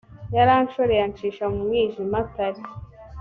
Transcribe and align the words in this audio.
yaranshoreye 0.35 1.01
ancisha 1.03 1.45
mu 1.53 1.59
mwijima 1.65 2.15
atari 2.23 2.61